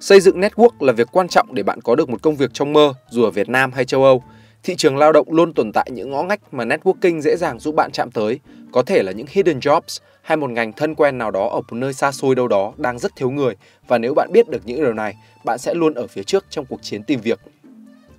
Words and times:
Xây 0.00 0.20
dựng 0.20 0.40
network 0.40 0.70
là 0.80 0.92
việc 0.92 1.08
quan 1.12 1.28
trọng 1.28 1.54
để 1.54 1.62
bạn 1.62 1.80
có 1.80 1.94
được 1.94 2.08
một 2.08 2.22
công 2.22 2.36
việc 2.36 2.50
trong 2.54 2.72
mơ, 2.72 2.94
dù 3.10 3.22
ở 3.22 3.30
Việt 3.30 3.48
Nam 3.48 3.72
hay 3.72 3.84
châu 3.84 4.04
Âu. 4.04 4.22
Thị 4.64 4.74
trường 4.76 4.96
lao 4.96 5.12
động 5.12 5.32
luôn 5.32 5.52
tồn 5.52 5.72
tại 5.72 5.90
những 5.92 6.10
ngõ 6.10 6.22
ngách 6.22 6.54
mà 6.54 6.64
networking 6.64 7.20
dễ 7.20 7.36
dàng 7.36 7.58
giúp 7.58 7.74
bạn 7.74 7.90
chạm 7.92 8.10
tới, 8.10 8.40
có 8.72 8.82
thể 8.82 9.02
là 9.02 9.12
những 9.12 9.26
hidden 9.30 9.58
jobs 9.58 10.00
hay 10.22 10.36
một 10.36 10.50
ngành 10.50 10.72
thân 10.72 10.94
quen 10.94 11.18
nào 11.18 11.30
đó 11.30 11.48
ở 11.48 11.60
một 11.60 11.72
nơi 11.72 11.92
xa 11.92 12.12
xôi 12.12 12.34
đâu 12.34 12.48
đó 12.48 12.72
đang 12.76 12.98
rất 12.98 13.12
thiếu 13.16 13.30
người 13.30 13.54
và 13.88 13.98
nếu 13.98 14.14
bạn 14.14 14.32
biết 14.32 14.48
được 14.48 14.62
những 14.64 14.80
điều 14.80 14.92
này, 14.92 15.16
bạn 15.44 15.58
sẽ 15.58 15.74
luôn 15.74 15.94
ở 15.94 16.06
phía 16.06 16.22
trước 16.22 16.44
trong 16.50 16.66
cuộc 16.66 16.82
chiến 16.82 17.02
tìm 17.02 17.20
việc. 17.20 17.40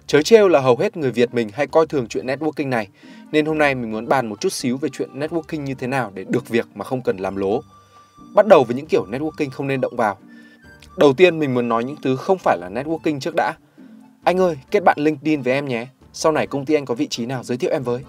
Chớ 0.08 0.22
trêu 0.22 0.48
là 0.48 0.60
hầu 0.60 0.78
hết 0.78 0.98
người 0.98 1.12
Việt 1.12 1.34
mình 1.34 1.50
hay 1.54 1.68
coi 1.68 1.88
thường 1.88 2.08
chuyện 2.08 2.28
networking 2.28 2.70
này, 2.70 2.88
nên 3.32 3.46
hôm 3.46 3.58
nay 3.58 3.76
mình 3.76 3.92
muốn 3.92 4.08
bàn 4.08 4.28
một 4.28 4.42
chút 4.42 4.54
xíu 4.54 4.78
về 4.78 4.90
chuyện 4.94 5.20
networking 5.20 5.62
như 5.62 5.74
thế 5.74 5.88
nào 5.88 6.12
để 6.14 6.26
được 6.30 6.50
việc 6.50 6.68
mà 6.76 6.86
không 6.86 7.02
cần 7.02 7.18
làm 7.18 7.36
lố. 7.36 7.62
Bắt 8.36 8.48
đầu 8.48 8.64
với 8.64 8.76
những 8.76 8.88
kiểu 8.88 9.06
networking 9.12 9.50
không 9.50 9.68
nên 9.68 9.82
động 9.82 9.96
vào– 9.96 10.18
Đầu 10.98 11.14
tiên 11.14 11.40
mình 11.40 11.54
muốn 11.54 11.70
nói 11.70 11.84
những 11.84 11.96
thứ 12.04 12.16
không 12.16 12.38
phải 12.38 12.58
là 12.58 12.70
networking 12.70 13.20
trước 13.20 13.34
đã. 13.36 13.54
Anh 14.24 14.40
ơi, 14.40 14.58
kết 14.72 14.84
bạn 14.84 14.98
LinkedIn 15.00 15.42
với 15.42 15.54
em 15.54 15.68
nhé. 15.68 15.88
Sau 16.18 16.32
này 16.32 16.48
công 16.48 16.66
ty 16.66 16.74
anh 16.74 16.86
có 16.86 16.96
vị 16.96 17.08
trí 17.08 17.26
nào 17.26 17.44
giới 17.44 17.58
thiệu 17.58 17.72
em 17.72 17.84
với. 17.84 18.04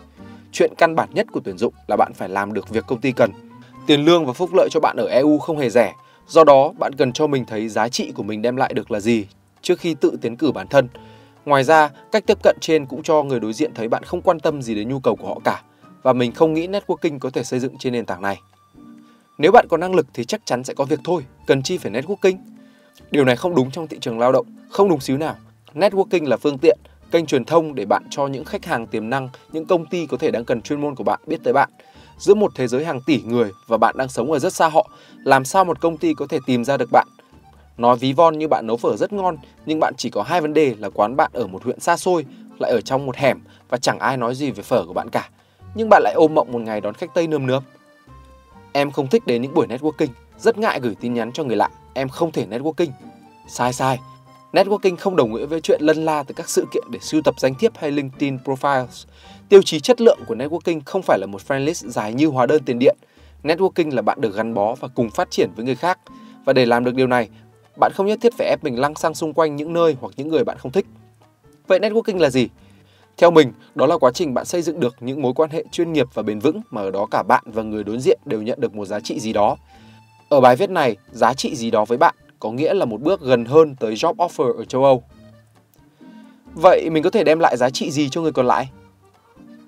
Chuyện 0.53 0.73
căn 0.79 0.95
bản 0.95 1.09
nhất 1.13 1.27
của 1.33 1.41
tuyển 1.45 1.59
dụng 1.59 1.75
là 1.89 1.97
bạn 1.97 2.13
phải 2.15 2.29
làm 2.29 2.53
được 2.53 2.69
việc 2.69 2.85
công 2.87 3.01
ty 3.01 3.13
cần. 3.13 3.31
Tiền 3.87 4.05
lương 4.05 4.27
và 4.27 4.33
phúc 4.33 4.51
lợi 4.55 4.69
cho 4.71 4.81
bạn 4.81 4.97
ở 4.97 5.07
EU 5.07 5.39
không 5.39 5.59
hề 5.59 5.71
rẻ. 5.71 5.93
Do 6.27 6.45
đó, 6.45 6.73
bạn 6.79 6.93
cần 6.95 7.13
cho 7.13 7.27
mình 7.27 7.45
thấy 7.45 7.69
giá 7.69 7.89
trị 7.89 8.13
của 8.15 8.23
mình 8.23 8.43
đem 8.43 8.57
lại 8.57 8.73
được 8.75 8.91
là 8.91 9.01
gì 9.01 9.27
trước 9.63 9.79
khi 9.79 9.95
tự 9.95 10.19
tiến 10.21 10.37
cử 10.37 10.53
bản 10.53 10.69
thân. 10.69 10.89
Ngoài 11.45 11.65
ra, 11.65 11.91
cách 12.13 12.25
tiếp 12.27 12.39
cận 12.43 12.57
trên 12.61 12.87
cũng 12.87 13.03
cho 13.03 13.23
người 13.23 13.41
đối 13.41 13.53
diện 13.53 13.75
thấy 13.75 13.89
bạn 13.89 14.03
không 14.03 14.23
quan 14.23 14.41
tâm 14.41 14.63
gì 14.63 14.75
đến 14.75 14.89
nhu 14.89 15.01
cầu 15.01 15.17
của 15.17 15.29
họ 15.29 15.41
cả 15.45 15.63
và 16.03 16.13
mình 16.13 16.33
không 16.33 16.55
nghĩ 16.55 16.67
networking 16.67 17.19
có 17.19 17.31
thể 17.31 17.45
xây 17.45 17.61
dựng 17.61 17.79
trên 17.79 17.93
nền 17.93 18.07
tảng 18.07 18.23
này. 18.23 18.41
Nếu 19.39 19.53
bạn 19.53 19.67
có 19.69 19.77
năng 19.77 19.95
lực 19.95 20.07
thì 20.15 20.25
chắc 20.25 20.41
chắn 20.45 20.65
sẽ 20.65 20.75
có 20.75 20.85
việc 20.85 21.01
thôi, 21.05 21.25
cần 21.47 21.63
chi 21.63 21.79
phải 21.79 21.93
networking. 21.93 22.37
Điều 23.11 23.25
này 23.25 23.37
không 23.37 23.55
đúng 23.55 23.71
trong 23.71 23.87
thị 23.87 23.99
trường 24.01 24.19
lao 24.19 24.33
động, 24.33 24.47
không 24.71 24.89
đúng 24.89 25.01
xíu 25.01 25.19
nào. 25.19 25.37
Networking 25.75 26.29
là 26.29 26.37
phương 26.37 26.59
tiện, 26.59 26.79
kênh 27.11 27.27
truyền 27.27 27.45
thông 27.45 27.75
để 27.75 27.85
bạn 27.85 28.03
cho 28.11 28.27
những 28.27 28.45
khách 28.45 28.65
hàng 28.65 28.87
tiềm 28.87 29.11
năng, 29.11 29.29
những 29.53 29.67
công 29.67 29.87
ty 29.87 30.07
có 30.07 30.17
thể 30.17 30.31
đang 30.31 30.45
cần 30.45 30.63
chuyên 30.63 30.81
môn 30.81 30.95
của 30.95 31.05
bạn 31.05 31.21
biết 31.27 31.37
tới 31.45 31.53
bạn. 31.53 31.71
Giữa 32.19 32.35
một 32.35 32.53
thế 32.55 32.69
giới 32.69 32.85
hàng 32.85 33.01
tỷ 33.07 33.23
người 33.23 33.51
và 33.67 33.77
bạn 33.77 33.95
đang 33.99 34.09
sống 34.09 34.33
ở 34.33 34.39
rất 34.39 34.53
xa 34.53 34.69
họ, 34.69 34.91
làm 35.25 35.45
sao 35.45 35.65
một 35.65 35.81
công 35.81 35.97
ty 35.97 36.15
có 36.15 36.27
thể 36.29 36.39
tìm 36.47 36.65
ra 36.65 36.77
được 36.77 36.89
bạn? 36.93 37.09
Nói 37.77 37.97
ví 37.97 38.13
von 38.13 38.39
như 38.39 38.49
bạn 38.49 38.67
nấu 38.67 38.77
phở 38.77 38.97
rất 38.97 39.13
ngon, 39.13 39.37
nhưng 39.67 39.81
bạn 39.81 39.95
chỉ 39.97 40.11
có 40.11 40.23
hai 40.23 40.41
vấn 40.41 40.55
đề 40.55 40.75
là 40.79 40.91
quán 40.91 41.17
bạn 41.17 41.31
ở 41.35 41.47
một 41.47 41.65
huyện 41.65 41.81
xa 41.81 41.97
xôi, 41.97 42.25
lại 42.59 42.71
ở 42.71 42.81
trong 42.81 43.07
một 43.07 43.17
hẻm 43.17 43.41
và 43.69 43.79
chẳng 43.79 43.99
ai 43.99 44.17
nói 44.17 44.35
gì 44.35 44.51
về 44.51 44.63
phở 44.63 44.85
của 44.87 44.93
bạn 44.93 45.11
cả. 45.11 45.29
Nhưng 45.75 45.89
bạn 45.89 46.03
lại 46.03 46.15
ôm 46.17 46.35
mộng 46.35 46.53
một 46.53 46.61
ngày 46.61 46.81
đón 46.81 46.95
khách 46.95 47.15
Tây 47.15 47.27
nơm 47.27 47.47
nớp 47.47 47.63
Em 48.73 48.91
không 48.91 49.07
thích 49.07 49.27
đến 49.27 49.43
những 49.43 49.55
buổi 49.55 49.67
networking, 49.67 50.09
rất 50.39 50.59
ngại 50.59 50.81
gửi 50.81 50.95
tin 51.01 51.15
nhắn 51.15 51.33
cho 51.33 51.45
người 51.45 51.57
lạ 51.57 51.69
em 51.95 52.09
không 52.09 52.33
thể 52.33 52.47
networking. 52.47 52.91
Sai 53.49 53.73
sai. 53.73 53.99
Networking 54.57 54.97
không 54.97 55.17
đồng 55.17 55.33
nghĩa 55.33 55.47
với 55.47 55.61
chuyện 55.61 55.81
lân 55.83 56.05
la 56.05 56.23
từ 56.23 56.35
các 56.35 56.49
sự 56.49 56.67
kiện 56.73 56.85
để 56.91 56.99
sưu 57.03 57.23
tập 57.23 57.35
danh 57.39 57.55
thiếp 57.55 57.77
hay 57.77 57.91
LinkedIn 57.91 58.37
profiles. 58.45 59.05
Tiêu 59.49 59.63
chí 59.63 59.81
chất 59.81 60.01
lượng 60.01 60.19
của 60.27 60.35
networking 60.35 60.81
không 60.85 61.03
phải 61.03 61.19
là 61.19 61.27
một 61.27 61.43
friend 61.49 61.65
list 61.65 61.85
dài 61.85 62.15
như 62.15 62.27
hóa 62.27 62.47
đơn 62.47 62.63
tiền 62.67 62.79
điện. 62.79 62.97
Networking 63.43 63.95
là 63.95 64.03
bạn 64.03 64.21
được 64.21 64.35
gắn 64.35 64.55
bó 64.55 64.75
và 64.75 64.89
cùng 64.89 65.11
phát 65.11 65.31
triển 65.31 65.51
với 65.57 65.65
người 65.65 65.75
khác. 65.75 65.99
Và 66.45 66.53
để 66.53 66.67
làm 66.67 66.85
được 66.85 66.95
điều 66.95 67.07
này, 67.07 67.29
bạn 67.81 67.93
không 67.95 68.07
nhất 68.07 68.19
thiết 68.23 68.35
phải 68.39 68.49
ép 68.49 68.65
mình 68.65 68.81
lăng 68.81 68.95
xăng 68.95 69.15
xung 69.15 69.33
quanh 69.33 69.57
những 69.57 69.73
nơi 69.73 69.97
hoặc 70.01 70.13
những 70.17 70.29
người 70.29 70.45
bạn 70.45 70.59
không 70.59 70.73
thích. 70.73 70.87
Vậy 71.67 71.79
networking 71.79 72.19
là 72.19 72.31
gì? 72.31 72.49
Theo 73.17 73.31
mình, 73.31 73.53
đó 73.75 73.87
là 73.87 73.99
quá 73.99 74.11
trình 74.15 74.35
bạn 74.35 74.45
xây 74.45 74.63
dựng 74.63 74.81
được 74.81 74.97
những 75.01 75.23
mối 75.23 75.33
quan 75.37 75.51
hệ 75.51 75.65
chuyên 75.73 75.93
nghiệp 75.93 76.07
và 76.15 76.23
bền 76.23 76.39
vững 76.39 76.61
mà 76.71 76.81
ở 76.81 76.91
đó 76.91 77.07
cả 77.11 77.23
bạn 77.29 77.45
và 77.47 77.63
người 77.63 77.85
đối 77.85 77.99
diện 77.99 78.19
đều 78.25 78.43
nhận 78.43 78.61
được 78.61 78.75
một 78.75 78.87
giá 78.87 79.01
trị 79.01 79.21
gì 79.21 79.33
đó. 79.33 79.57
Ở 80.29 80.41
bài 80.41 80.57
viết 80.57 80.71
này, 80.71 80.97
giá 81.13 81.35
trị 81.35 81.57
gì 81.57 81.71
đó 81.71 81.85
với 81.85 81.99
bạn 81.99 82.15
có 82.41 82.51
nghĩa 82.51 82.75
là 82.75 82.85
một 82.85 83.01
bước 83.01 83.21
gần 83.21 83.45
hơn 83.45 83.77
tới 83.81 83.95
job 83.95 84.15
offer 84.15 84.57
ở 84.57 84.65
châu 84.65 84.85
Âu. 84.85 85.03
Vậy 86.55 86.91
mình 86.91 87.03
có 87.03 87.11
thể 87.11 87.25
đem 87.25 87.39
lại 87.39 87.57
giá 87.57 87.71
trị 87.71 87.91
gì 87.91 88.09
cho 88.09 88.21
người 88.21 88.33
còn 88.33 88.47
lại? 88.47 88.71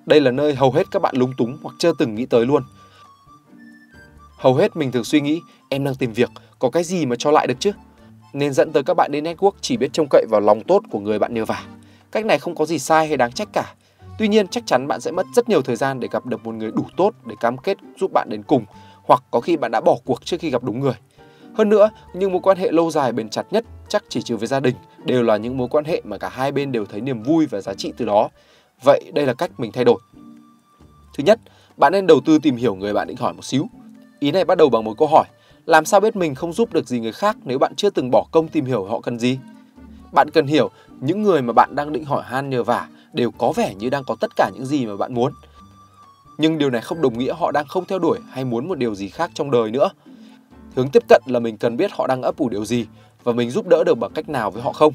Đây 0.06 0.20
là 0.20 0.30
nơi 0.30 0.54
hầu 0.54 0.72
hết 0.72 0.90
các 0.90 1.02
bạn 1.02 1.16
lúng 1.16 1.32
túng 1.36 1.58
hoặc 1.62 1.74
chưa 1.78 1.92
từng 1.98 2.14
nghĩ 2.14 2.26
tới 2.26 2.46
luôn. 2.46 2.62
Hầu 4.36 4.54
hết 4.54 4.76
mình 4.76 4.92
thường 4.92 5.04
suy 5.04 5.20
nghĩ 5.20 5.40
em 5.68 5.84
đang 5.84 5.94
tìm 5.94 6.12
việc, 6.12 6.30
có 6.58 6.70
cái 6.70 6.84
gì 6.84 7.06
mà 7.06 7.16
cho 7.18 7.30
lại 7.30 7.46
được 7.46 7.60
chứ? 7.60 7.72
Nên 8.32 8.52
dẫn 8.52 8.72
tới 8.72 8.82
các 8.82 8.94
bạn 8.94 9.12
đến 9.12 9.24
network 9.24 9.52
chỉ 9.60 9.76
biết 9.76 9.92
trông 9.92 10.06
cậy 10.10 10.26
vào 10.30 10.40
lòng 10.40 10.60
tốt 10.64 10.82
của 10.90 11.00
người 11.00 11.18
bạn 11.18 11.34
nhờ 11.34 11.44
vả. 11.44 11.64
Cách 12.12 12.26
này 12.26 12.38
không 12.38 12.54
có 12.54 12.66
gì 12.66 12.78
sai 12.78 13.08
hay 13.08 13.16
đáng 13.16 13.32
trách 13.32 13.48
cả. 13.52 13.74
Tuy 14.18 14.28
nhiên 14.28 14.48
chắc 14.48 14.66
chắn 14.66 14.88
bạn 14.88 15.00
sẽ 15.00 15.10
mất 15.10 15.26
rất 15.34 15.48
nhiều 15.48 15.62
thời 15.62 15.76
gian 15.76 16.00
để 16.00 16.08
gặp 16.10 16.26
được 16.26 16.44
một 16.44 16.54
người 16.54 16.70
đủ 16.70 16.84
tốt 16.96 17.10
để 17.26 17.34
cam 17.40 17.58
kết 17.58 17.78
giúp 18.00 18.10
bạn 18.12 18.28
đến 18.30 18.42
cùng 18.42 18.64
hoặc 19.04 19.22
có 19.30 19.40
khi 19.40 19.56
bạn 19.56 19.70
đã 19.70 19.80
bỏ 19.80 19.96
cuộc 20.04 20.24
trước 20.24 20.36
khi 20.40 20.50
gặp 20.50 20.64
đúng 20.64 20.80
người. 20.80 20.94
Hơn 21.58 21.68
nữa, 21.68 21.90
những 22.12 22.32
mối 22.32 22.40
quan 22.42 22.56
hệ 22.56 22.70
lâu 22.72 22.90
dài 22.90 23.12
bền 23.12 23.28
chặt 23.28 23.46
nhất 23.50 23.64
chắc 23.88 24.04
chỉ 24.08 24.22
trừ 24.22 24.36
với 24.36 24.46
gia 24.46 24.60
đình 24.60 24.74
đều 25.04 25.22
là 25.22 25.36
những 25.36 25.56
mối 25.56 25.68
quan 25.70 25.84
hệ 25.84 26.02
mà 26.04 26.18
cả 26.18 26.28
hai 26.28 26.52
bên 26.52 26.72
đều 26.72 26.86
thấy 26.86 27.00
niềm 27.00 27.22
vui 27.22 27.46
và 27.46 27.60
giá 27.60 27.74
trị 27.74 27.92
từ 27.96 28.04
đó. 28.04 28.28
Vậy 28.84 29.12
đây 29.14 29.26
là 29.26 29.34
cách 29.34 29.50
mình 29.58 29.72
thay 29.72 29.84
đổi. 29.84 30.00
Thứ 31.16 31.24
nhất, 31.24 31.40
bạn 31.76 31.92
nên 31.92 32.06
đầu 32.06 32.20
tư 32.24 32.38
tìm 32.38 32.56
hiểu 32.56 32.74
người 32.74 32.92
bạn 32.92 33.08
định 33.08 33.16
hỏi 33.16 33.32
một 33.32 33.44
xíu. 33.44 33.66
Ý 34.20 34.30
này 34.30 34.44
bắt 34.44 34.58
đầu 34.58 34.68
bằng 34.68 34.84
một 34.84 34.94
câu 34.98 35.08
hỏi, 35.08 35.24
làm 35.66 35.84
sao 35.84 36.00
biết 36.00 36.16
mình 36.16 36.34
không 36.34 36.52
giúp 36.52 36.72
được 36.72 36.88
gì 36.88 37.00
người 37.00 37.12
khác 37.12 37.36
nếu 37.44 37.58
bạn 37.58 37.74
chưa 37.76 37.90
từng 37.90 38.10
bỏ 38.10 38.26
công 38.30 38.48
tìm 38.48 38.64
hiểu 38.64 38.84
họ 38.84 39.00
cần 39.00 39.18
gì? 39.18 39.38
Bạn 40.12 40.30
cần 40.30 40.46
hiểu 40.46 40.70
những 41.00 41.22
người 41.22 41.42
mà 41.42 41.52
bạn 41.52 41.74
đang 41.74 41.92
định 41.92 42.04
hỏi 42.04 42.22
han 42.26 42.50
nhờ 42.50 42.62
vả 42.62 42.88
đều 43.12 43.30
có 43.30 43.52
vẻ 43.52 43.74
như 43.74 43.90
đang 43.90 44.04
có 44.04 44.16
tất 44.20 44.36
cả 44.36 44.50
những 44.54 44.66
gì 44.66 44.86
mà 44.86 44.96
bạn 44.96 45.14
muốn 45.14 45.32
nhưng 46.38 46.58
điều 46.58 46.70
này 46.70 46.80
không 46.80 47.02
đồng 47.02 47.18
nghĩa 47.18 47.34
họ 47.34 47.52
đang 47.52 47.66
không 47.66 47.84
theo 47.84 47.98
đuổi 47.98 48.18
hay 48.30 48.44
muốn 48.44 48.68
một 48.68 48.78
điều 48.78 48.94
gì 48.94 49.08
khác 49.08 49.30
trong 49.34 49.50
đời 49.50 49.70
nữa. 49.70 49.88
Hướng 50.74 50.88
tiếp 50.88 51.02
cận 51.08 51.22
là 51.26 51.38
mình 51.38 51.56
cần 51.56 51.76
biết 51.76 51.90
họ 51.92 52.06
đang 52.06 52.22
ấp 52.22 52.36
ủ 52.36 52.48
điều 52.48 52.64
gì 52.64 52.86
và 53.24 53.32
mình 53.32 53.50
giúp 53.50 53.66
đỡ 53.66 53.84
được 53.84 53.94
bằng 53.94 54.10
cách 54.14 54.28
nào 54.28 54.50
với 54.50 54.62
họ 54.62 54.72
không. 54.72 54.94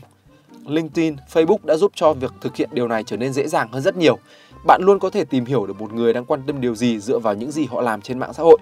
LinkedIn, 0.65 1.15
Facebook 1.33 1.57
đã 1.63 1.75
giúp 1.75 1.91
cho 1.95 2.13
việc 2.13 2.31
thực 2.41 2.55
hiện 2.55 2.69
điều 2.73 2.87
này 2.87 3.03
trở 3.03 3.17
nên 3.17 3.33
dễ 3.33 3.47
dàng 3.47 3.71
hơn 3.71 3.81
rất 3.81 3.97
nhiều. 3.97 4.17
Bạn 4.65 4.81
luôn 4.83 4.99
có 4.99 5.09
thể 5.09 5.25
tìm 5.25 5.45
hiểu 5.45 5.65
được 5.67 5.81
một 5.81 5.93
người 5.93 6.13
đang 6.13 6.25
quan 6.25 6.41
tâm 6.47 6.61
điều 6.61 6.75
gì 6.75 6.99
dựa 6.99 7.19
vào 7.19 7.33
những 7.33 7.51
gì 7.51 7.65
họ 7.65 7.81
làm 7.81 8.01
trên 8.01 8.19
mạng 8.19 8.33
xã 8.33 8.43
hội. 8.43 8.57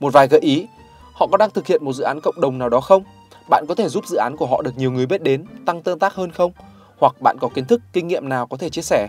Một 0.00 0.12
vài 0.12 0.28
gợi 0.28 0.40
ý, 0.40 0.66
họ 1.14 1.26
có 1.26 1.36
đang 1.36 1.50
thực 1.50 1.66
hiện 1.66 1.84
một 1.84 1.92
dự 1.92 2.04
án 2.04 2.20
cộng 2.22 2.40
đồng 2.40 2.58
nào 2.58 2.68
đó 2.68 2.80
không? 2.80 3.02
Bạn 3.50 3.64
có 3.68 3.74
thể 3.74 3.88
giúp 3.88 4.06
dự 4.06 4.16
án 4.16 4.36
của 4.36 4.46
họ 4.46 4.62
được 4.62 4.78
nhiều 4.78 4.92
người 4.92 5.06
biết 5.06 5.22
đến, 5.22 5.44
tăng 5.66 5.82
tương 5.82 5.98
tác 5.98 6.14
hơn 6.14 6.30
không? 6.30 6.52
Hoặc 7.00 7.20
bạn 7.20 7.36
có 7.40 7.48
kiến 7.48 7.64
thức, 7.64 7.80
kinh 7.92 8.08
nghiệm 8.08 8.28
nào 8.28 8.46
có 8.46 8.56
thể 8.56 8.70
chia 8.70 8.82
sẻ? 8.82 9.08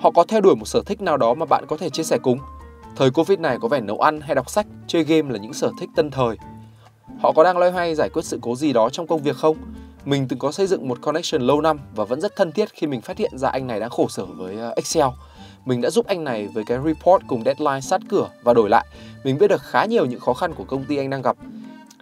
Họ 0.00 0.10
có 0.10 0.24
theo 0.28 0.40
đuổi 0.40 0.56
một 0.56 0.66
sở 0.66 0.82
thích 0.86 1.00
nào 1.00 1.16
đó 1.16 1.34
mà 1.34 1.46
bạn 1.46 1.64
có 1.68 1.76
thể 1.76 1.90
chia 1.90 2.02
sẻ 2.02 2.18
cùng. 2.22 2.38
Thời 2.96 3.10
Covid 3.10 3.38
này 3.38 3.58
có 3.60 3.68
vẻ 3.68 3.80
nấu 3.80 4.00
ăn 4.00 4.20
hay 4.20 4.34
đọc 4.34 4.50
sách, 4.50 4.66
chơi 4.86 5.04
game 5.04 5.32
là 5.32 5.38
những 5.38 5.52
sở 5.52 5.70
thích 5.80 5.90
tân 5.96 6.10
thời. 6.10 6.36
Họ 7.20 7.32
có 7.32 7.44
đang 7.44 7.58
loay 7.58 7.70
hoay 7.70 7.94
giải 7.94 8.08
quyết 8.08 8.24
sự 8.24 8.38
cố 8.42 8.56
gì 8.56 8.72
đó 8.72 8.90
trong 8.90 9.06
công 9.06 9.22
việc 9.22 9.36
không? 9.36 9.56
Mình 10.04 10.28
từng 10.28 10.38
có 10.38 10.52
xây 10.52 10.66
dựng 10.66 10.88
một 10.88 10.98
connection 11.02 11.42
lâu 11.42 11.60
năm 11.60 11.80
và 11.94 12.04
vẫn 12.04 12.20
rất 12.20 12.36
thân 12.36 12.52
thiết 12.52 12.68
khi 12.74 12.86
mình 12.86 13.00
phát 13.00 13.18
hiện 13.18 13.38
ra 13.38 13.48
anh 13.48 13.66
này 13.66 13.80
đang 13.80 13.90
khổ 13.90 14.08
sở 14.08 14.24
với 14.24 14.56
ờ, 14.56 14.72
Excel. 14.76 15.06
Mình 15.64 15.80
đã 15.80 15.90
giúp 15.90 16.06
anh 16.06 16.24
này 16.24 16.48
với 16.54 16.64
cái 16.66 16.78
report 16.84 17.22
cùng 17.26 17.42
deadline 17.44 17.80
sát 17.80 18.00
cửa 18.08 18.28
và 18.42 18.54
đổi 18.54 18.68
lại, 18.68 18.86
mình 19.24 19.38
biết 19.38 19.48
được 19.48 19.62
khá 19.62 19.84
nhiều 19.84 20.06
những 20.06 20.20
khó 20.20 20.34
khăn 20.34 20.54
của 20.54 20.64
công 20.64 20.84
ty 20.84 20.96
anh 20.96 21.10
đang 21.10 21.22
gặp. 21.22 21.36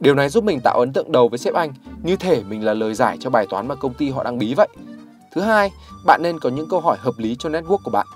Điều 0.00 0.14
này 0.14 0.28
giúp 0.28 0.44
mình 0.44 0.60
tạo 0.60 0.78
ấn 0.78 0.92
tượng 0.92 1.12
đầu 1.12 1.28
với 1.28 1.38
sếp 1.38 1.54
anh, 1.54 1.72
như 2.02 2.16
thể 2.16 2.42
mình 2.42 2.64
là 2.64 2.74
lời 2.74 2.94
giải 2.94 3.16
cho 3.20 3.30
bài 3.30 3.46
toán 3.50 3.68
mà 3.68 3.74
công 3.74 3.94
ty 3.94 4.10
họ 4.10 4.24
đang 4.24 4.38
bí 4.38 4.54
vậy. 4.54 4.68
Thứ 5.32 5.40
hai, 5.40 5.70
bạn 6.06 6.20
nên 6.22 6.40
có 6.40 6.50
những 6.50 6.68
câu 6.70 6.80
hỏi 6.80 6.96
hợp 7.00 7.14
lý 7.18 7.36
cho 7.38 7.48
network 7.48 7.78
của 7.84 7.90
bạn. 7.90 8.06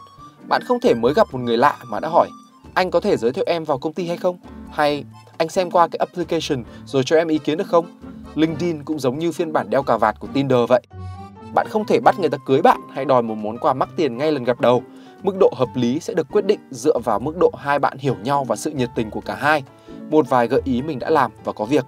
Bạn 0.48 0.62
không 0.64 0.80
thể 0.80 0.94
mới 0.94 1.14
gặp 1.14 1.26
một 1.32 1.38
người 1.38 1.56
lạ 1.56 1.76
mà 1.84 2.00
đã 2.00 2.08
hỏi 2.08 2.28
anh 2.76 2.90
có 2.90 3.00
thể 3.00 3.16
giới 3.16 3.32
thiệu 3.32 3.44
em 3.46 3.64
vào 3.64 3.78
công 3.78 3.92
ty 3.92 4.08
hay 4.08 4.16
không? 4.16 4.38
Hay 4.72 5.04
anh 5.38 5.48
xem 5.48 5.70
qua 5.70 5.88
cái 5.88 5.98
application 5.98 6.64
rồi 6.84 7.02
cho 7.06 7.16
em 7.16 7.28
ý 7.28 7.38
kiến 7.38 7.58
được 7.58 7.66
không? 7.66 7.86
LinkedIn 8.34 8.84
cũng 8.84 8.98
giống 8.98 9.18
như 9.18 9.32
phiên 9.32 9.52
bản 9.52 9.70
đeo 9.70 9.82
cà 9.82 9.96
vạt 9.96 10.20
của 10.20 10.28
Tinder 10.32 10.58
vậy. 10.68 10.82
Bạn 11.54 11.66
không 11.70 11.86
thể 11.86 12.00
bắt 12.00 12.18
người 12.18 12.28
ta 12.28 12.38
cưới 12.46 12.62
bạn 12.62 12.80
hay 12.92 13.04
đòi 13.04 13.22
một 13.22 13.34
món 13.34 13.58
quà 13.58 13.74
mắc 13.74 13.88
tiền 13.96 14.18
ngay 14.18 14.32
lần 14.32 14.44
gặp 14.44 14.60
đầu. 14.60 14.82
Mức 15.22 15.36
độ 15.40 15.52
hợp 15.56 15.68
lý 15.74 16.00
sẽ 16.00 16.14
được 16.14 16.26
quyết 16.32 16.46
định 16.46 16.60
dựa 16.70 16.98
vào 17.04 17.18
mức 17.18 17.36
độ 17.40 17.50
hai 17.58 17.78
bạn 17.78 17.98
hiểu 17.98 18.14
nhau 18.22 18.44
và 18.44 18.56
sự 18.56 18.70
nhiệt 18.70 18.90
tình 18.94 19.10
của 19.10 19.20
cả 19.20 19.34
hai. 19.34 19.62
Một 20.10 20.28
vài 20.28 20.48
gợi 20.48 20.60
ý 20.64 20.82
mình 20.82 20.98
đã 20.98 21.10
làm 21.10 21.30
và 21.44 21.52
có 21.52 21.64
việc. 21.64 21.84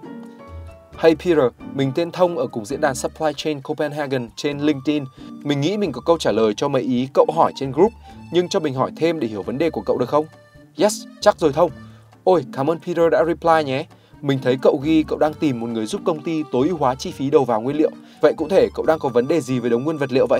Hey 0.97 1.15
Peter, 1.15 1.45
mình 1.73 1.91
tên 1.95 2.11
Thông 2.11 2.37
ở 2.37 2.47
cùng 2.47 2.65
diễn 2.65 2.81
đàn 2.81 2.95
Supply 2.95 3.31
Chain 3.35 3.61
Copenhagen 3.61 4.29
trên 4.35 4.59
LinkedIn. 4.59 5.03
Mình 5.43 5.61
nghĩ 5.61 5.77
mình 5.77 5.91
có 5.91 6.01
câu 6.01 6.17
trả 6.17 6.31
lời 6.31 6.53
cho 6.57 6.67
mấy 6.67 6.81
ý 6.81 7.07
cậu 7.13 7.25
hỏi 7.35 7.53
trên 7.55 7.71
group, 7.71 7.91
nhưng 8.31 8.49
cho 8.49 8.59
mình 8.59 8.73
hỏi 8.73 8.91
thêm 8.97 9.19
để 9.19 9.27
hiểu 9.27 9.41
vấn 9.41 9.57
đề 9.57 9.69
của 9.69 9.81
cậu 9.81 9.97
được 9.97 10.09
không? 10.09 10.25
Yes, 10.77 10.93
chắc 11.21 11.39
rồi 11.39 11.53
Thông. 11.53 11.71
Ôi, 12.29 12.45
cảm 12.53 12.69
ơn 12.69 12.79
Peter 12.79 13.11
đã 13.11 13.23
reply 13.25 13.63
nhé. 13.65 13.85
Mình 14.21 14.39
thấy 14.43 14.57
cậu 14.61 14.79
ghi 14.83 15.03
cậu 15.07 15.17
đang 15.17 15.33
tìm 15.33 15.59
một 15.59 15.67
người 15.67 15.85
giúp 15.85 16.01
công 16.05 16.21
ty 16.21 16.43
tối 16.51 16.67
ưu 16.67 16.77
hóa 16.77 16.95
chi 16.95 17.11
phí 17.11 17.29
đầu 17.29 17.45
vào 17.45 17.61
nguyên 17.61 17.77
liệu. 17.77 17.89
Vậy 18.21 18.33
cụ 18.37 18.47
thể 18.49 18.67
cậu 18.75 18.85
đang 18.85 18.99
có 18.99 19.09
vấn 19.09 19.27
đề 19.27 19.41
gì 19.41 19.59
với 19.59 19.69
đống 19.69 19.83
nguyên 19.83 19.97
vật 19.97 20.11
liệu 20.11 20.27
vậy? 20.29 20.39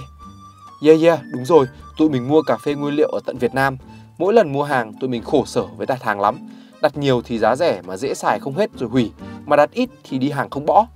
Yeah 0.86 1.02
yeah, 1.02 1.20
đúng 1.34 1.46
rồi, 1.46 1.66
tụi 1.98 2.10
mình 2.10 2.28
mua 2.28 2.42
cà 2.42 2.58
phê 2.58 2.74
nguyên 2.74 2.96
liệu 2.96 3.10
ở 3.10 3.20
tận 3.26 3.38
Việt 3.38 3.54
Nam. 3.54 3.78
Mỗi 4.18 4.34
lần 4.34 4.54
mua 4.54 4.64
hàng 4.64 4.94
tụi 5.02 5.10
mình 5.10 5.24
khổ 5.24 5.46
sở 5.46 5.66
với 5.78 5.88
đặt 5.88 6.04
hàng 6.04 6.20
lắm. 6.20 6.38
Đặt 6.82 6.98
nhiều 6.98 7.22
thì 7.26 7.40
giá 7.40 7.56
rẻ 7.56 7.82
mà 7.86 7.98
dễ 7.98 8.14
xài 8.14 8.40
không 8.40 8.56
hết 8.56 8.70
rồi 8.76 8.90
hủy 8.90 9.12
mà 9.46 9.56
đặt 9.56 9.72
ít 9.72 9.90
thì 10.04 10.18
đi 10.18 10.30
hàng 10.30 10.50
không 10.50 10.66
bỏ. 10.66 10.88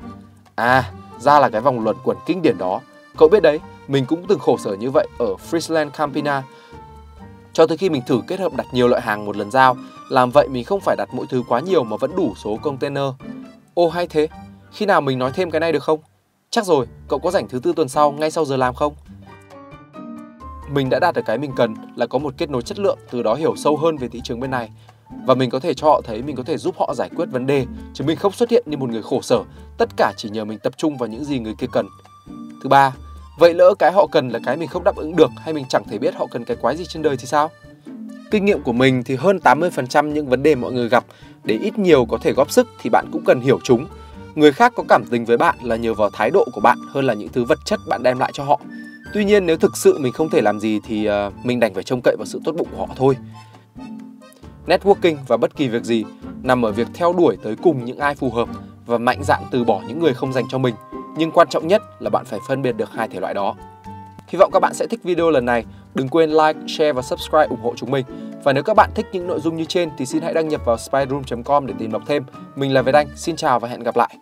À, 0.55 0.91
ra 1.19 1.39
là 1.39 1.49
cái 1.49 1.61
vòng 1.61 1.83
luẩn 1.83 1.95
quẩn 2.03 2.17
kinh 2.25 2.41
điển 2.41 2.57
đó. 2.57 2.79
Cậu 3.17 3.29
biết 3.29 3.43
đấy, 3.43 3.59
mình 3.87 4.05
cũng 4.05 4.25
từng 4.27 4.39
khổ 4.39 4.57
sở 4.57 4.75
như 4.75 4.91
vậy 4.91 5.07
ở 5.19 5.35
Friesland 5.51 5.89
Campina. 5.89 6.43
Cho 7.53 7.67
tới 7.67 7.77
khi 7.77 7.89
mình 7.89 8.01
thử 8.07 8.21
kết 8.27 8.39
hợp 8.39 8.53
đặt 8.53 8.65
nhiều 8.71 8.87
loại 8.87 9.01
hàng 9.01 9.25
một 9.25 9.37
lần 9.37 9.51
giao, 9.51 9.77
làm 10.09 10.31
vậy 10.31 10.47
mình 10.51 10.63
không 10.63 10.79
phải 10.79 10.95
đặt 10.95 11.09
mỗi 11.13 11.25
thứ 11.29 11.43
quá 11.47 11.59
nhiều 11.59 11.83
mà 11.83 11.97
vẫn 11.97 12.15
đủ 12.15 12.33
số 12.43 12.57
container. 12.61 13.03
Ô 13.73 13.89
hay 13.89 14.07
thế, 14.07 14.27
khi 14.71 14.85
nào 14.85 15.01
mình 15.01 15.19
nói 15.19 15.31
thêm 15.33 15.51
cái 15.51 15.59
này 15.59 15.71
được 15.71 15.83
không? 15.83 15.99
Chắc 16.49 16.65
rồi, 16.65 16.87
cậu 17.07 17.19
có 17.19 17.31
rảnh 17.31 17.47
thứ 17.47 17.59
tư 17.59 17.73
tuần 17.75 17.89
sau 17.89 18.11
ngay 18.11 18.31
sau 18.31 18.45
giờ 18.45 18.57
làm 18.57 18.73
không? 18.73 18.93
Mình 20.71 20.89
đã 20.89 20.99
đạt 20.99 21.15
được 21.15 21.25
cái 21.25 21.37
mình 21.37 21.51
cần 21.55 21.75
là 21.95 22.05
có 22.05 22.19
một 22.19 22.33
kết 22.37 22.49
nối 22.49 22.61
chất 22.61 22.79
lượng, 22.79 22.99
từ 23.11 23.23
đó 23.23 23.33
hiểu 23.33 23.55
sâu 23.55 23.77
hơn 23.77 23.97
về 23.97 24.07
thị 24.07 24.21
trường 24.23 24.39
bên 24.39 24.51
này 24.51 24.69
và 25.25 25.33
mình 25.33 25.49
có 25.49 25.59
thể 25.59 25.73
cho 25.73 25.87
họ 25.87 26.01
thấy 26.03 26.21
mình 26.21 26.35
có 26.35 26.43
thể 26.43 26.57
giúp 26.57 26.75
họ 26.79 26.93
giải 26.95 27.09
quyết 27.15 27.25
vấn 27.31 27.45
đề 27.45 27.65
chứ 27.93 28.03
mình 28.03 28.17
không 28.17 28.31
xuất 28.31 28.49
hiện 28.49 28.63
như 28.67 28.77
một 28.77 28.89
người 28.89 29.01
khổ 29.01 29.21
sở 29.21 29.43
tất 29.77 29.89
cả 29.97 30.13
chỉ 30.17 30.29
nhờ 30.29 30.45
mình 30.45 30.59
tập 30.59 30.73
trung 30.77 30.97
vào 30.97 31.09
những 31.09 31.25
gì 31.25 31.39
người 31.39 31.55
kia 31.57 31.67
cần 31.71 31.87
thứ 32.63 32.69
ba 32.69 32.93
vậy 33.37 33.53
lỡ 33.53 33.73
cái 33.79 33.91
họ 33.91 34.07
cần 34.11 34.29
là 34.29 34.39
cái 34.45 34.57
mình 34.57 34.67
không 34.67 34.83
đáp 34.83 34.95
ứng 34.95 35.15
được 35.15 35.31
hay 35.37 35.53
mình 35.53 35.65
chẳng 35.69 35.83
thể 35.89 35.97
biết 35.97 36.15
họ 36.15 36.27
cần 36.31 36.45
cái 36.45 36.57
quái 36.61 36.77
gì 36.77 36.85
trên 36.85 37.01
đời 37.01 37.17
thì 37.17 37.25
sao? 37.25 37.51
Kinh 38.31 38.45
nghiệm 38.45 38.63
của 38.63 38.73
mình 38.73 39.03
thì 39.03 39.15
hơn 39.15 39.39
80% 39.43 40.11
những 40.11 40.27
vấn 40.27 40.43
đề 40.43 40.55
mọi 40.55 40.71
người 40.71 40.89
gặp. 40.89 41.05
Để 41.43 41.57
ít 41.61 41.79
nhiều 41.79 42.05
có 42.05 42.17
thể 42.17 42.33
góp 42.33 42.51
sức 42.51 42.67
thì 42.81 42.89
bạn 42.89 43.05
cũng 43.11 43.23
cần 43.25 43.41
hiểu 43.41 43.59
chúng. 43.63 43.87
Người 44.35 44.51
khác 44.51 44.73
có 44.75 44.83
cảm 44.89 45.03
tình 45.09 45.25
với 45.25 45.37
bạn 45.37 45.55
là 45.63 45.75
nhờ 45.75 45.93
vào 45.93 46.09
thái 46.13 46.29
độ 46.29 46.47
của 46.53 46.61
bạn 46.61 46.77
hơn 46.89 47.05
là 47.05 47.13
những 47.13 47.29
thứ 47.29 47.43
vật 47.43 47.59
chất 47.65 47.79
bạn 47.87 48.03
đem 48.03 48.19
lại 48.19 48.31
cho 48.33 48.43
họ. 48.43 48.59
Tuy 49.13 49.25
nhiên 49.25 49.45
nếu 49.45 49.57
thực 49.57 49.77
sự 49.77 49.97
mình 49.99 50.13
không 50.13 50.29
thể 50.29 50.41
làm 50.41 50.59
gì 50.59 50.79
thì 50.87 51.05
ờ, 51.05 51.31
mình 51.43 51.59
đành 51.59 51.73
phải 51.73 51.83
trông 51.83 52.01
cậy 52.03 52.15
vào 52.17 52.25
sự 52.25 52.41
tốt 52.45 52.55
bụng 52.57 52.67
của 52.71 52.85
họ 52.85 52.93
thôi. 52.95 53.15
Networking 54.67 55.15
và 55.27 55.37
bất 55.37 55.55
kỳ 55.55 55.67
việc 55.67 55.83
gì 55.83 56.05
nằm 56.43 56.65
ở 56.65 56.71
việc 56.71 56.87
theo 56.93 57.13
đuổi 57.13 57.37
tới 57.43 57.55
cùng 57.63 57.85
những 57.85 57.97
ai 57.97 58.15
phù 58.15 58.29
hợp 58.29 58.49
và 58.85 58.97
mạnh 58.97 59.23
dạn 59.23 59.43
từ 59.51 59.63
bỏ 59.63 59.81
những 59.87 59.99
người 59.99 60.13
không 60.13 60.33
dành 60.33 60.45
cho 60.49 60.57
mình. 60.57 60.75
Nhưng 61.15 61.31
quan 61.31 61.47
trọng 61.49 61.67
nhất 61.67 61.81
là 61.99 62.09
bạn 62.09 62.25
phải 62.25 62.39
phân 62.47 62.61
biệt 62.61 62.71
được 62.71 62.91
hai 62.93 63.07
thể 63.07 63.19
loại 63.19 63.33
đó. 63.33 63.55
Hy 64.27 64.37
vọng 64.37 64.49
các 64.53 64.59
bạn 64.59 64.73
sẽ 64.73 64.87
thích 64.87 65.03
video 65.03 65.29
lần 65.29 65.45
này. 65.45 65.65
Đừng 65.95 66.09
quên 66.09 66.29
like, 66.29 66.59
share 66.67 66.93
và 66.93 67.01
subscribe 67.01 67.47
ủng 67.49 67.61
hộ 67.61 67.73
chúng 67.75 67.91
mình. 67.91 68.05
Và 68.43 68.53
nếu 68.53 68.63
các 68.63 68.73
bạn 68.73 68.89
thích 68.95 69.05
những 69.11 69.27
nội 69.27 69.39
dung 69.39 69.57
như 69.57 69.65
trên 69.65 69.89
thì 69.97 70.05
xin 70.05 70.21
hãy 70.21 70.33
đăng 70.33 70.47
nhập 70.47 70.61
vào 70.65 70.77
spyroom.com 70.77 71.65
để 71.65 71.73
tìm 71.79 71.91
đọc 71.91 72.01
thêm. 72.07 72.23
Mình 72.55 72.73
là 72.73 72.81
Việt 72.81 72.95
Anh, 72.95 73.07
xin 73.15 73.35
chào 73.35 73.59
và 73.59 73.67
hẹn 73.67 73.83
gặp 73.83 73.95
lại. 73.95 74.17